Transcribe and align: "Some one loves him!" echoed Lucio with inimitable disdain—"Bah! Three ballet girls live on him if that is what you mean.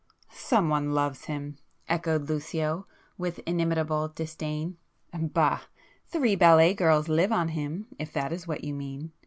"Some 0.33 0.69
one 0.69 0.93
loves 0.93 1.25
him!" 1.25 1.59
echoed 1.87 2.27
Lucio 2.27 2.87
with 3.19 3.37
inimitable 3.45 4.07
disdain—"Bah! 4.07 5.61
Three 6.07 6.35
ballet 6.35 6.73
girls 6.73 7.07
live 7.07 7.31
on 7.31 7.49
him 7.49 7.85
if 7.99 8.11
that 8.13 8.33
is 8.33 8.47
what 8.47 8.63
you 8.63 8.73
mean. 8.73 9.11